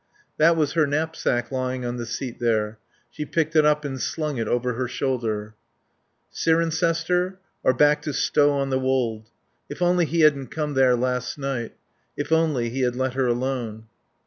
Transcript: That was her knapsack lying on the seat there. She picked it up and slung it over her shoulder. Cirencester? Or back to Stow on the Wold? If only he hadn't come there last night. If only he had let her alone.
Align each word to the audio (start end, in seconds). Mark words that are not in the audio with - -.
That 0.39 0.55
was 0.57 0.73
her 0.73 0.87
knapsack 0.87 1.51
lying 1.51 1.85
on 1.85 1.97
the 1.97 2.07
seat 2.07 2.39
there. 2.39 2.79
She 3.11 3.23
picked 3.23 3.55
it 3.55 3.67
up 3.67 3.85
and 3.85 4.01
slung 4.01 4.37
it 4.37 4.47
over 4.47 4.73
her 4.73 4.87
shoulder. 4.87 5.53
Cirencester? 6.31 7.37
Or 7.63 7.71
back 7.75 8.01
to 8.01 8.11
Stow 8.13 8.49
on 8.49 8.71
the 8.71 8.79
Wold? 8.79 9.29
If 9.69 9.79
only 9.79 10.05
he 10.05 10.21
hadn't 10.21 10.47
come 10.47 10.73
there 10.73 10.95
last 10.95 11.37
night. 11.37 11.75
If 12.17 12.31
only 12.31 12.71
he 12.71 12.81
had 12.81 12.95
let 12.95 13.13
her 13.13 13.27
alone. 13.27 13.85